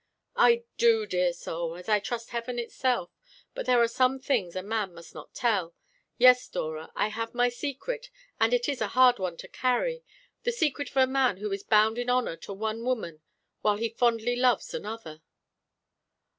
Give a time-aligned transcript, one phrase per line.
[0.35, 3.11] "I do, dear soul, as I trust Heaven itself.
[3.53, 5.75] But there are some things a man must not tell.
[6.17, 8.09] Yes, Dora, I have my secret,
[8.39, 10.03] and it is a hard one to carry
[10.41, 13.21] the secret of a man who is bound in honour to one woman
[13.61, 15.21] while he fondly loves another."